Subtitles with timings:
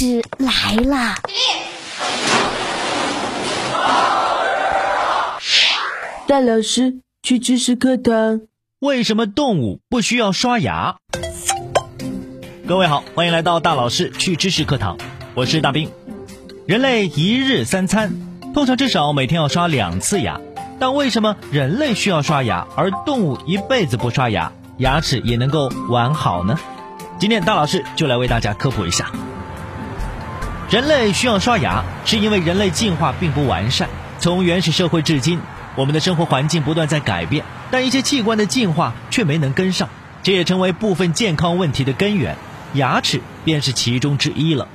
[0.00, 1.16] 是来啦
[6.28, 8.42] 大老师去知识课堂
[8.78, 10.98] 为什么动物不需要刷牙
[12.68, 14.96] 各位好欢迎来到大老师去知识课堂
[15.34, 15.90] 我是大兵
[16.68, 18.12] 人类一日三餐
[18.54, 20.40] 通常至少每天要刷两次牙
[20.78, 26.56] 但为什么人类需要刷牙而动物一辈子不刷牙牙齿也能够完好呢
[27.18, 29.10] 今天大老师就来为大家科普一下
[30.70, 33.88] 人类需要刷牙，是因为人类进化并不完善。
[34.18, 35.40] 从原始社会至今，
[35.74, 39.88] 我们的生活环境不断在改变，但一些器官的进化却没能跟上，
[40.22, 42.36] 这也成为部分健康问题的根源。
[42.74, 44.68] 牙齿便是其中之一了。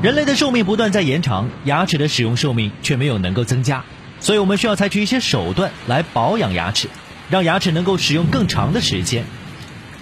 [0.00, 3.84] 人类的寿命不断在延长，牙齿的使用寿命却没有能够增加，
[4.20, 6.88] 所以我们需要采取一些手段来保养牙齿，
[7.28, 9.24] 让牙齿能够使用更长的时间。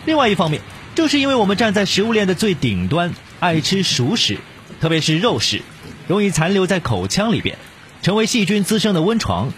[0.05, 0.63] 另外一方面，
[0.95, 3.13] 正是因为我们站在食物链的最顶端。
[3.43, 4.39] 爱吃熟食，
[4.81, 5.63] 特别是肉食，
[6.07, 7.59] 容易残留在口腔里边，
[8.01, 9.53] 成为细菌滋生的温床。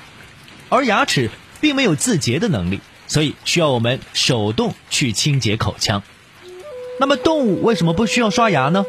[0.70, 1.28] 而牙齿
[1.60, 6.02] 并没有自洁的能力，所以需要我们手动去清洁口腔。
[6.98, 8.86] 那么动物为什么不需要刷牙呢？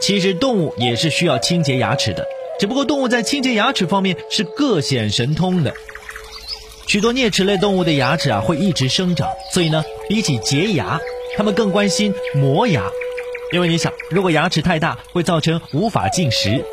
[0.00, 2.24] 其实动物也是需要清洁牙齿的，
[2.58, 5.74] 只不过动物在清洁牙齿方面是各显神通的。
[6.86, 10.98] 许多啮齿类动物的牙齿啊会一直生长，所以呢，比起洁牙，
[11.36, 12.90] 它们更关心磨牙。
[13.50, 16.64] 因为你想，如果牙齿太大，会造成无法进食。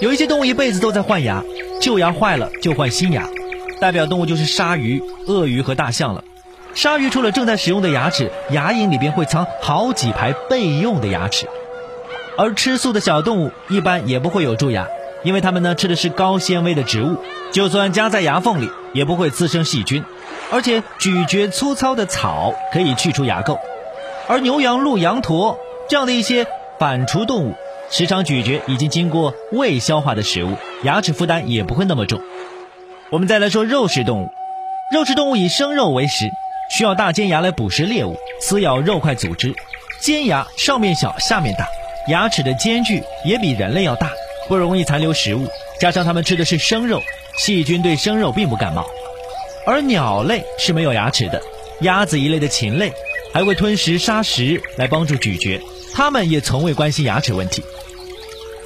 [0.00, 1.44] 有一些动物一辈子都在换牙，
[1.80, 3.28] 旧牙坏了就换新牙。
[3.78, 6.24] 代表动物就是鲨鱼、鳄鱼和大象了。
[6.74, 11.46] 鲨鱼除了正在使用的牙齿，牙龈里边会藏好几排备用的牙齿。
[12.38, 14.86] 而吃素的小动物一般也不会有蛀牙，
[15.24, 17.16] 因为它们呢吃的是高纤维的植物，
[17.52, 20.02] 就算夹在牙缝里也不会滋生细菌。
[20.50, 23.58] 而且咀嚼粗糙的草可以去除牙垢。
[24.30, 25.58] 而牛羊鹿羊驼
[25.88, 26.46] 这样的一些
[26.78, 27.54] 反刍动物，
[27.90, 30.54] 时常咀嚼已经经过胃消化的食物，
[30.84, 32.20] 牙齿负担也不会那么重。
[33.10, 34.28] 我们再来说肉食动物，
[34.94, 36.30] 肉食动物以生肉为食，
[36.70, 39.52] 需要大尖牙来捕食猎物，撕咬肉块组织。
[40.00, 41.66] 尖牙上面小，下面大，
[42.06, 44.12] 牙齿的间距也比人类要大，
[44.46, 45.48] 不容易残留食物。
[45.80, 47.02] 加上它们吃的是生肉，
[47.36, 48.86] 细菌对生肉并不感冒。
[49.66, 51.42] 而鸟类是没有牙齿的，
[51.80, 52.92] 鸭子一类的禽类。
[53.32, 55.60] 还会吞食沙石来帮助咀嚼，
[55.92, 57.62] 它们也从未关心牙齿问题。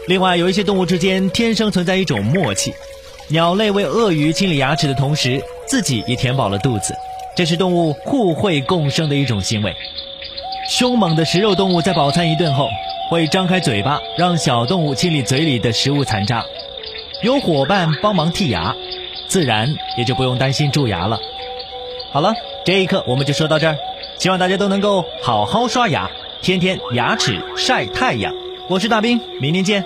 [0.06, 2.74] 另外，有一些动物之间天生存在一种默契，
[3.28, 6.94] 鸟类为鳄鱼清理牙齿的同时，自己也填饱了肚子，
[7.36, 9.74] 这是动物互惠共生的一种行为。
[10.68, 12.68] 凶猛的食肉动物在饱餐一顿后，
[13.10, 16.44] 会张开嘴巴让小动物清理嘴里的食物残渣，
[17.22, 18.74] 有伙伴帮忙剔牙，
[19.28, 21.18] 自然也就不用担心蛀牙了。
[22.12, 23.76] 好了，这一课我们就说到这儿。
[24.18, 26.10] 希望大家都能够好好刷牙，
[26.40, 28.32] 天天牙齿晒太阳。
[28.68, 29.84] 我是大兵，明天见。